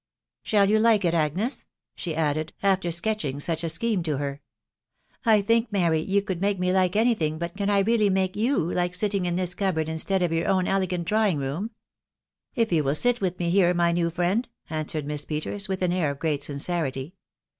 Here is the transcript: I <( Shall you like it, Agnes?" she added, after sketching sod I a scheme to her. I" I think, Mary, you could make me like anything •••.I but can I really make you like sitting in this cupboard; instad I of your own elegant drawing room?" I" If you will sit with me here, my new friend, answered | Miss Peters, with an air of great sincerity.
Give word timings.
I 0.43 0.43
<( 0.43 0.43
Shall 0.49 0.67
you 0.67 0.79
like 0.79 1.05
it, 1.05 1.13
Agnes?" 1.13 1.67
she 1.95 2.15
added, 2.15 2.53
after 2.63 2.89
sketching 2.89 3.39
sod 3.39 3.59
I 3.63 3.67
a 3.67 3.69
scheme 3.69 4.01
to 4.01 4.17
her. 4.17 4.41
I" 5.27 5.33
I 5.35 5.41
think, 5.43 5.71
Mary, 5.71 5.99
you 5.99 6.23
could 6.23 6.41
make 6.41 6.57
me 6.57 6.73
like 6.73 6.95
anything 6.95 7.33
•••.I 7.35 7.39
but 7.39 7.55
can 7.55 7.69
I 7.69 7.77
really 7.81 8.09
make 8.09 8.35
you 8.35 8.57
like 8.71 8.95
sitting 8.95 9.25
in 9.27 9.35
this 9.35 9.53
cupboard; 9.53 9.85
instad 9.85 10.23
I 10.23 10.25
of 10.25 10.33
your 10.33 10.47
own 10.47 10.65
elegant 10.67 11.05
drawing 11.05 11.37
room?" 11.37 11.69
I" 12.57 12.61
If 12.63 12.71
you 12.71 12.83
will 12.83 12.95
sit 12.95 13.21
with 13.21 13.37
me 13.37 13.51
here, 13.51 13.75
my 13.75 13.91
new 13.91 14.09
friend, 14.09 14.47
answered 14.71 15.05
| 15.05 15.05
Miss 15.05 15.23
Peters, 15.23 15.69
with 15.69 15.83
an 15.83 15.93
air 15.93 16.09
of 16.09 16.17
great 16.17 16.41
sincerity. 16.41 17.13